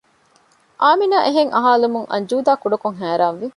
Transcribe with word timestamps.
އާމިނާ 0.81 1.17
އެހެން 1.25 1.51
އަހާލުމުން 1.55 2.07
އަންޖޫދާ 2.11 2.51
ކުޑަކޮށް 2.61 2.97
ހައިރާންވި 3.01 3.47